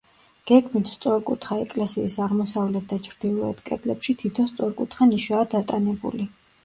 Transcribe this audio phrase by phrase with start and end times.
[0.51, 6.27] გეგმით სწორკუთხა ეკლესიის აღმოსავლეთ და ჩრდილოეთ კედლებში თითო სწორკუთხა ნიშაა დატანებული.